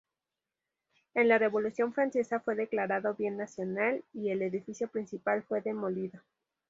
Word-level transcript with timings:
En 1.13 1.27
la 1.29 1.37
Revolución 1.37 1.93
francesa 1.93 2.39
fue 2.39 2.55
declarado 2.55 3.13
bien 3.13 3.37
national 3.37 4.03
y 4.15 4.31
el 4.31 4.41
edificio 4.41 4.87
principal 4.87 5.43
fue 5.43 5.61
demolido. 5.61 6.19